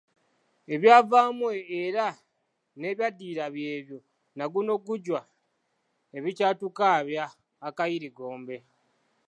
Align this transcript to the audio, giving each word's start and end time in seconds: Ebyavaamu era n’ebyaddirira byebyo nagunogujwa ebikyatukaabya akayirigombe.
Ebyavaamu 0.73 1.47
era 1.81 2.05
n’ebyaddirira 2.79 3.45
byebyo 3.55 3.97
nagunogujwa 4.37 5.21
ebikyatukaabya 6.17 7.23
akayirigombe. 7.67 8.57